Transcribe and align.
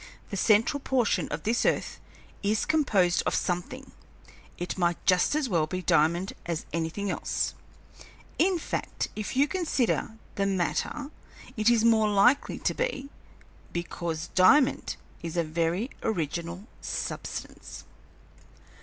The 0.31 0.35
central 0.35 0.79
portion 0.79 1.27
of 1.27 1.43
this 1.43 1.63
earth 1.63 1.99
is 2.41 2.65
composed 2.65 3.21
of 3.27 3.35
something; 3.35 3.91
it 4.57 4.75
might 4.75 4.97
just 5.05 5.35
as 5.35 5.47
well 5.47 5.67
be 5.67 5.83
diamond 5.83 6.33
as 6.47 6.65
anything 6.73 7.11
else. 7.11 7.53
In 8.39 8.57
fact, 8.57 9.09
if 9.15 9.35
you 9.35 9.47
consider 9.47 10.13
the 10.37 10.47
matter, 10.47 11.11
it 11.55 11.69
is 11.69 11.85
more 11.85 12.09
likely 12.09 12.57
to 12.57 12.73
be, 12.73 13.09
because 13.73 14.29
diamond 14.29 14.95
is 15.21 15.37
a 15.37 15.43
very 15.43 15.91
original 16.01 16.65
substance. 16.81 17.83